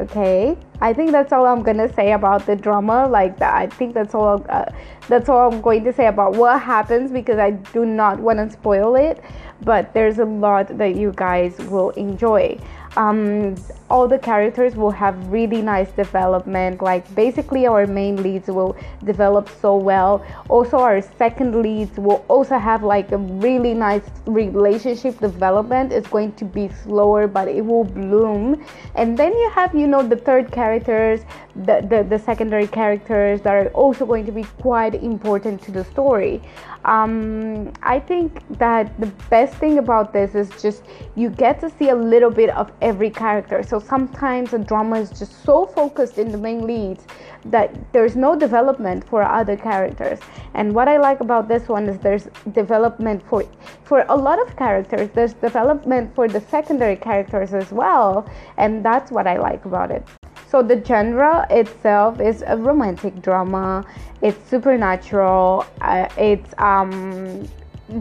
Okay? 0.00 0.56
I 0.80 0.92
think 0.92 1.10
that's 1.10 1.32
all 1.32 1.44
i'm 1.44 1.62
gonna 1.62 1.92
say 1.92 2.12
about 2.12 2.46
the 2.46 2.54
drama 2.54 3.08
like 3.08 3.38
that. 3.38 3.54
I 3.54 3.66
think 3.66 3.94
that's 3.94 4.14
all 4.14 4.44
uh, 4.48 4.66
that's 5.08 5.28
all 5.28 5.52
i'm 5.52 5.60
going 5.60 5.84
to 5.84 5.92
say 5.92 6.06
about 6.06 6.36
what 6.36 6.62
happens 6.62 7.10
because 7.10 7.38
i 7.38 7.50
do 7.50 7.84
not 7.84 8.20
want 8.20 8.38
to 8.38 8.48
spoil 8.50 8.94
it 8.94 9.22
but 9.62 9.92
there's 9.92 10.18
a 10.18 10.24
lot 10.24 10.76
that 10.78 10.94
you 10.94 11.12
guys 11.16 11.56
will 11.58 11.90
enjoy. 11.90 12.58
Um, 12.96 13.56
all 13.90 14.06
the 14.06 14.18
characters 14.18 14.76
will 14.76 14.90
have 14.90 15.14
really 15.28 15.62
nice 15.62 15.90
development 15.92 16.82
like 16.82 17.02
basically 17.14 17.66
our 17.66 17.86
main 17.86 18.22
leads 18.22 18.48
will 18.48 18.76
develop 19.04 19.48
so 19.60 19.76
well. 19.76 20.24
Also 20.48 20.78
our 20.78 21.00
second 21.00 21.62
leads 21.62 21.98
will 21.98 22.24
also 22.28 22.58
have 22.58 22.82
like 22.82 23.12
a 23.12 23.18
really 23.18 23.74
nice 23.74 24.02
relationship 24.26 25.18
development. 25.18 25.92
It's 25.92 26.08
going 26.08 26.32
to 26.32 26.44
be 26.44 26.68
slower 26.84 27.26
but 27.26 27.48
it 27.48 27.64
will 27.64 27.84
bloom. 27.84 28.64
And 28.94 29.16
then 29.16 29.32
you 29.32 29.50
have 29.54 29.74
you 29.74 29.86
know 29.86 30.02
the 30.02 30.16
third 30.16 30.52
characters 30.52 31.20
the, 31.64 31.84
the, 31.88 32.06
the 32.08 32.18
secondary 32.18 32.66
characters 32.66 33.40
that 33.42 33.54
are 33.54 33.68
also 33.70 34.06
going 34.06 34.24
to 34.26 34.32
be 34.32 34.44
quite 34.60 34.94
important 34.94 35.60
to 35.62 35.72
the 35.72 35.84
story. 35.84 36.40
Um, 36.84 37.72
I 37.82 37.98
think 37.98 38.42
that 38.58 38.98
the 39.00 39.06
best 39.28 39.54
thing 39.54 39.78
about 39.78 40.12
this 40.12 40.34
is 40.34 40.50
just 40.62 40.84
you 41.16 41.30
get 41.30 41.60
to 41.60 41.70
see 41.70 41.88
a 41.88 41.96
little 41.96 42.30
bit 42.30 42.50
of 42.50 42.70
every 42.80 43.10
character. 43.10 43.62
So 43.62 43.77
sometimes 43.80 44.52
a 44.52 44.58
drama 44.58 45.00
is 45.00 45.10
just 45.10 45.44
so 45.44 45.66
focused 45.66 46.18
in 46.18 46.30
the 46.30 46.38
main 46.38 46.66
leads 46.66 47.04
that 47.44 47.74
there's 47.92 48.16
no 48.16 48.36
development 48.36 49.04
for 49.08 49.22
other 49.22 49.56
characters. 49.56 50.18
And 50.54 50.74
what 50.74 50.88
I 50.88 50.96
like 50.96 51.20
about 51.20 51.48
this 51.48 51.68
one 51.68 51.88
is 51.88 51.98
there's 51.98 52.28
development 52.52 53.22
for 53.28 53.44
for 53.84 54.04
a 54.08 54.16
lot 54.16 54.40
of 54.40 54.56
characters. 54.56 55.10
There's 55.14 55.34
development 55.34 56.14
for 56.14 56.28
the 56.28 56.40
secondary 56.40 56.96
characters 56.96 57.54
as 57.54 57.72
well, 57.72 58.28
and 58.56 58.84
that's 58.84 59.10
what 59.10 59.26
I 59.26 59.36
like 59.38 59.64
about 59.64 59.90
it. 59.90 60.06
So 60.50 60.62
the 60.62 60.82
genre 60.82 61.46
itself 61.50 62.20
is 62.20 62.42
a 62.46 62.56
romantic 62.56 63.20
drama. 63.20 63.84
It's 64.22 64.38
supernatural. 64.48 65.66
Uh, 65.80 66.08
it's 66.16 66.54
um, 66.58 67.46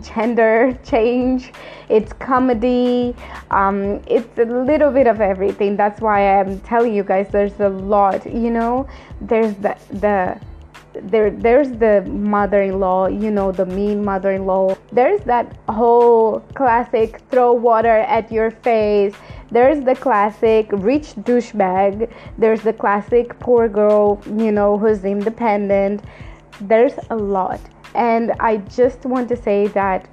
gender 0.01 0.77
change, 0.83 1.51
it's 1.89 2.13
comedy, 2.13 3.15
um, 3.51 4.01
it's 4.07 4.37
a 4.37 4.45
little 4.45 4.91
bit 4.91 5.07
of 5.07 5.21
everything. 5.21 5.77
That's 5.77 6.01
why 6.01 6.39
I'm 6.39 6.59
telling 6.61 6.93
you 6.93 7.03
guys 7.03 7.29
there's 7.31 7.59
a 7.59 7.69
lot, 7.69 8.25
you 8.25 8.51
know, 8.51 8.87
there's 9.21 9.55
the, 9.55 9.77
the, 9.89 10.39
there 11.03 11.29
there's 11.29 11.69
the 11.71 12.01
mother-in-law 12.07 13.07
you 13.07 13.29
know 13.29 13.51
the 13.51 13.65
mean 13.65 14.03
mother-in-law. 14.03 14.75
There's 14.91 15.21
that 15.21 15.55
whole 15.69 16.39
classic 16.55 17.21
throw 17.29 17.53
water 17.53 17.99
at 17.99 18.31
your 18.31 18.51
face. 18.51 19.13
There's 19.51 19.83
the 19.85 19.95
classic 19.95 20.67
rich 20.71 21.13
douchebag. 21.15 22.11
There's 22.37 22.61
the 22.61 22.73
classic 22.73 23.37
poor 23.39 23.69
girl 23.69 24.21
you 24.25 24.51
know 24.51 24.77
who's 24.77 25.03
independent. 25.05 26.01
There's 26.61 26.93
a 27.09 27.15
lot 27.15 27.61
and 27.95 28.31
I 28.39 28.57
just 28.57 29.05
want 29.05 29.29
to 29.29 29.35
say 29.35 29.67
that 29.67 30.07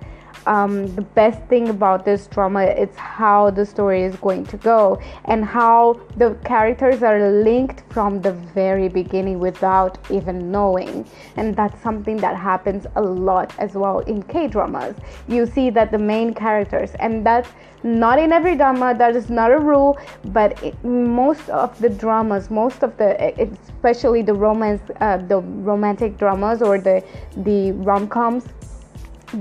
um, 0.46 0.94
the 0.94 1.02
best 1.02 1.42
thing 1.44 1.68
about 1.68 2.04
this 2.04 2.26
drama 2.26 2.64
is 2.64 2.94
how 2.96 3.50
the 3.50 3.64
story 3.64 4.02
is 4.02 4.16
going 4.16 4.44
to 4.46 4.56
go 4.56 5.00
and 5.26 5.44
how 5.44 6.00
the 6.16 6.34
characters 6.44 7.02
are 7.02 7.30
linked 7.30 7.82
from 7.92 8.20
the 8.22 8.32
very 8.32 8.88
beginning 8.88 9.38
without 9.38 9.98
even 10.10 10.50
knowing. 10.50 11.06
And 11.36 11.54
that's 11.56 11.80
something 11.82 12.16
that 12.18 12.36
happens 12.36 12.86
a 12.96 13.02
lot 13.02 13.54
as 13.58 13.74
well 13.74 14.00
in 14.00 14.22
k 14.22 14.46
dramas 14.48 14.96
you 15.28 15.46
see 15.46 15.70
that 15.70 15.90
the 15.90 15.98
main 15.98 16.32
characters 16.34 16.90
and 17.00 17.24
that's 17.26 17.50
not 17.82 18.18
in 18.18 18.32
every 18.32 18.56
drama 18.56 18.94
that 18.96 19.14
is 19.14 19.28
not 19.28 19.52
a 19.52 19.58
rule 19.58 19.98
but 20.26 20.60
it, 20.62 20.74
most 20.84 21.48
of 21.50 21.78
the 21.80 21.88
dramas 21.88 22.50
most 22.50 22.82
of 22.82 22.96
the 22.96 23.08
especially 23.40 24.22
the 24.22 24.32
romance 24.32 24.82
uh, 25.00 25.16
the 25.16 25.40
romantic 25.70 26.16
dramas 26.16 26.62
or 26.62 26.78
the 26.78 27.02
the 27.48 27.72
rom-coms 27.72 28.44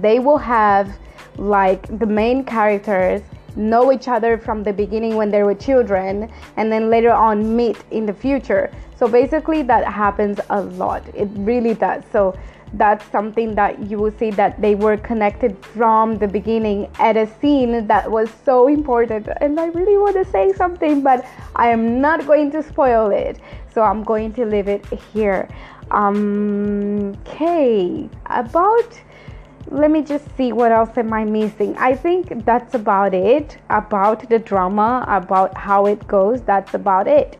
they 0.02 0.20
will 0.20 0.38
have 0.38 0.98
like 1.38 1.88
the 2.00 2.06
main 2.06 2.44
characters 2.44 3.22
know 3.56 3.92
each 3.92 4.08
other 4.08 4.38
from 4.38 4.64
the 4.64 4.74
beginning 4.74 5.16
when 5.16 5.30
they 5.30 5.44
were 5.44 5.56
children 5.56 6.32
and 6.58 6.72
then 6.72 6.90
later 6.90 7.12
on 7.12 7.56
meet 7.56 7.78
in 7.92 8.06
the 8.06 8.14
future. 8.14 8.72
So 8.98 9.08
basically 9.08 9.62
that 9.64 9.86
happens 9.86 10.40
a 10.50 10.62
lot. 10.62 11.04
It 11.14 11.30
really 11.36 11.74
does. 11.74 12.04
So 12.12 12.38
that's 12.74 13.06
something 13.12 13.54
that 13.54 13.80
you 13.80 14.00
will 14.00 14.12
see 14.18 14.32
that 14.32 14.60
they 14.60 14.74
were 14.74 14.98
connected 14.98 15.56
from 15.64 16.18
the 16.18 16.28
beginning 16.28 16.90
at 16.98 17.16
a 17.16 17.28
scene 17.40 17.86
that 17.86 18.10
was 18.10 18.30
so 18.44 18.68
important 18.68 19.28
and 19.42 19.60
I 19.60 19.68
really 19.68 19.98
want 19.98 20.16
to 20.16 20.26
say 20.26 20.54
something 20.54 21.04
but 21.04 21.24
I 21.56 21.68
am 21.68 22.02
not 22.02 22.26
going 22.26 22.50
to 22.52 22.64
spoil 22.64 23.12
it. 23.12 23.40
So 23.74 23.84
I'm 23.84 24.04
going 24.04 24.34
to 24.34 24.46
leave 24.46 24.68
it 24.68 24.86
here. 25.14 25.48
Um 25.92 27.16
okay, 27.28 28.10
about 28.26 29.00
let 29.68 29.92
me 29.92 30.02
just 30.02 30.26
see 30.38 30.54
what 30.54 30.72
else 30.72 30.98
am 30.98 31.14
I 31.14 31.26
missing. 31.26 31.76
I 31.78 31.96
think 31.96 32.46
that's 32.46 32.76
about 32.76 33.14
it. 33.14 33.58
About 33.70 34.30
the 34.30 34.40
drama, 34.40 35.06
about 35.08 35.58
how 35.58 35.86
it 35.86 36.08
goes, 36.08 36.42
that's 36.42 36.74
about 36.74 37.08
it. 37.08 37.38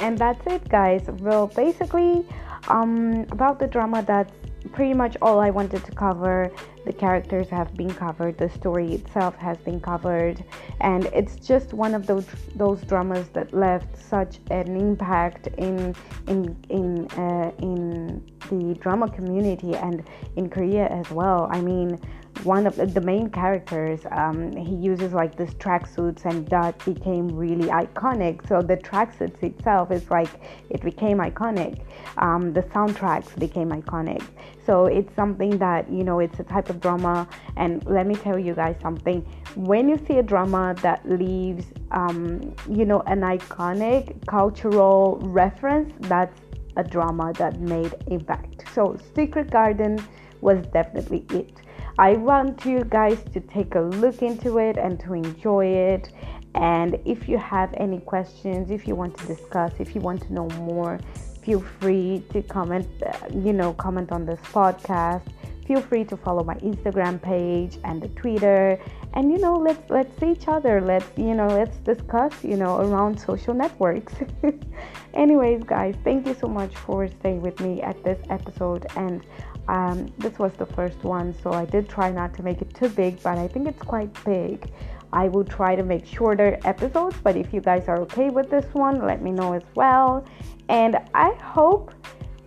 And 0.00 0.16
that's 0.16 0.46
it, 0.46 0.66
guys. 0.68 1.02
Well, 1.20 1.48
basically, 1.48 2.26
um, 2.68 3.26
about 3.30 3.58
the 3.58 3.66
drama, 3.66 4.02
that's 4.02 4.32
pretty 4.78 4.94
much 4.94 5.16
all 5.20 5.40
I 5.40 5.50
wanted 5.50 5.84
to 5.86 5.90
cover. 5.90 6.52
The 6.86 6.92
characters 6.92 7.48
have 7.48 7.74
been 7.74 7.92
covered, 7.92 8.38
the 8.38 8.48
story 8.48 8.92
itself 8.94 9.34
has 9.34 9.58
been 9.58 9.80
covered, 9.80 10.44
and 10.80 11.06
it's 11.06 11.34
just 11.34 11.74
one 11.74 11.96
of 11.96 12.06
those 12.06 12.26
those 12.54 12.80
dramas 12.82 13.26
that 13.30 13.52
left 13.52 13.98
such 13.98 14.38
an 14.52 14.76
impact 14.76 15.48
in 15.58 15.96
in 16.28 16.56
in 16.68 17.08
uh, 17.18 17.50
in 17.58 18.22
the 18.50 18.74
drama 18.74 19.10
community 19.10 19.74
and 19.74 20.04
in 20.36 20.48
Korea 20.48 20.86
as 20.86 21.10
well. 21.10 21.48
I 21.50 21.60
mean, 21.60 21.98
one 22.44 22.66
of 22.66 22.76
the 22.94 23.00
main 23.00 23.30
characters 23.30 24.00
um, 24.10 24.54
he 24.54 24.74
uses 24.74 25.12
like 25.12 25.36
this 25.36 25.50
tracksuits 25.54 26.24
and 26.24 26.46
that 26.48 26.82
became 26.84 27.28
really 27.28 27.68
iconic. 27.68 28.46
So 28.48 28.62
the 28.62 28.76
tracksuits 28.76 29.42
itself 29.42 29.90
is 29.90 30.08
like 30.10 30.30
it 30.70 30.82
became 30.82 31.18
iconic. 31.18 31.80
Um, 32.18 32.52
the 32.52 32.62
soundtracks 32.62 33.38
became 33.38 33.70
iconic. 33.70 34.22
So 34.64 34.86
it's 34.86 35.14
something 35.14 35.58
that 35.58 35.90
you 35.90 36.04
know 36.04 36.20
it's 36.20 36.38
a 36.38 36.44
type 36.44 36.70
of 36.70 36.80
drama. 36.80 37.28
And 37.56 37.84
let 37.86 38.06
me 38.06 38.14
tell 38.14 38.38
you 38.38 38.54
guys 38.54 38.76
something. 38.80 39.22
When 39.56 39.88
you 39.88 39.98
see 40.06 40.18
a 40.18 40.22
drama 40.22 40.74
that 40.82 41.08
leaves 41.08 41.66
um, 41.90 42.54
you 42.70 42.84
know 42.84 43.00
an 43.06 43.20
iconic 43.20 44.26
cultural 44.26 45.18
reference 45.22 45.92
that's 46.08 46.40
a 46.76 46.84
drama 46.84 47.32
that 47.34 47.60
made 47.60 47.94
impact. 48.06 48.64
So 48.74 48.96
secret 49.14 49.50
garden 49.50 49.98
was 50.40 50.64
definitely 50.68 51.26
it 51.30 51.60
I 51.98 52.12
want 52.12 52.64
you 52.64 52.84
guys 52.84 53.18
to 53.32 53.40
take 53.40 53.74
a 53.74 53.80
look 53.80 54.22
into 54.22 54.58
it 54.58 54.76
and 54.76 55.00
to 55.00 55.14
enjoy 55.14 55.66
it. 55.66 56.12
And 56.54 56.96
if 57.04 57.28
you 57.28 57.38
have 57.38 57.74
any 57.76 57.98
questions, 57.98 58.70
if 58.70 58.86
you 58.86 58.94
want 58.94 59.18
to 59.18 59.26
discuss, 59.26 59.72
if 59.80 59.96
you 59.96 60.00
want 60.00 60.22
to 60.22 60.32
know 60.32 60.48
more, 60.60 61.00
feel 61.42 61.60
free 61.80 62.22
to 62.30 62.42
comment, 62.42 62.86
uh, 63.02 63.12
you 63.34 63.52
know, 63.52 63.72
comment 63.72 64.12
on 64.12 64.24
this 64.24 64.38
podcast. 64.52 65.22
Feel 65.66 65.82
free 65.82 66.04
to 66.04 66.16
follow 66.16 66.44
my 66.44 66.54
Instagram 66.56 67.20
page 67.20 67.78
and 67.82 68.00
the 68.00 68.08
Twitter. 68.10 68.78
And 69.18 69.32
you 69.32 69.38
know, 69.38 69.56
let's 69.56 69.90
let's 69.90 70.16
see 70.20 70.30
each 70.30 70.46
other. 70.46 70.80
Let's, 70.80 71.10
you 71.16 71.34
know, 71.34 71.48
let's 71.48 71.76
discuss, 71.78 72.32
you 72.44 72.56
know, 72.56 72.78
around 72.78 73.18
social 73.18 73.52
networks. 73.52 74.14
Anyways, 75.12 75.64
guys, 75.64 75.96
thank 76.04 76.24
you 76.24 76.34
so 76.34 76.46
much 76.46 76.76
for 76.76 77.08
staying 77.08 77.42
with 77.42 77.58
me 77.58 77.82
at 77.82 78.00
this 78.04 78.20
episode 78.30 78.86
and 78.94 79.26
um, 79.66 80.06
this 80.18 80.38
was 80.38 80.52
the 80.52 80.66
first 80.66 81.02
one, 81.02 81.34
so 81.42 81.52
I 81.52 81.64
did 81.64 81.88
try 81.88 82.12
not 82.12 82.32
to 82.34 82.44
make 82.44 82.62
it 82.62 82.72
too 82.74 82.88
big, 82.90 83.20
but 83.24 83.38
I 83.38 83.48
think 83.48 83.66
it's 83.66 83.82
quite 83.82 84.12
big. 84.24 84.70
I 85.12 85.26
will 85.26 85.44
try 85.44 85.74
to 85.74 85.82
make 85.82 86.06
shorter 86.06 86.56
episodes, 86.64 87.16
but 87.24 87.36
if 87.36 87.52
you 87.52 87.60
guys 87.60 87.88
are 87.88 87.98
okay 88.02 88.30
with 88.30 88.48
this 88.50 88.66
one, 88.72 89.04
let 89.04 89.20
me 89.20 89.32
know 89.32 89.52
as 89.52 89.64
well. 89.74 90.24
And 90.68 90.96
I 91.12 91.32
hope 91.42 91.92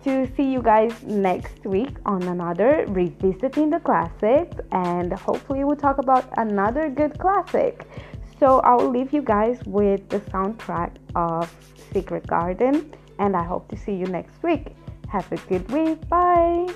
to 0.04 0.26
see 0.36 0.52
you 0.52 0.62
guys 0.62 0.92
next 1.02 1.64
week 1.64 1.96
on 2.06 2.22
another 2.24 2.84
Revisiting 2.88 3.70
the 3.70 3.80
Classics, 3.80 4.56
and 4.72 5.12
hopefully, 5.12 5.64
we'll 5.64 5.76
talk 5.76 5.98
about 5.98 6.28
another 6.36 6.90
good 6.90 7.18
classic. 7.18 7.86
So, 8.38 8.60
I'll 8.60 8.88
leave 8.88 9.12
you 9.12 9.22
guys 9.22 9.60
with 9.66 10.08
the 10.08 10.20
soundtrack 10.20 10.96
of 11.14 11.50
Secret 11.92 12.26
Garden, 12.26 12.92
and 13.18 13.36
I 13.36 13.44
hope 13.44 13.68
to 13.68 13.76
see 13.76 13.94
you 13.94 14.06
next 14.06 14.42
week. 14.42 14.74
Have 15.08 15.30
a 15.30 15.36
good 15.48 15.70
week. 15.70 16.08
Bye. 16.08 16.66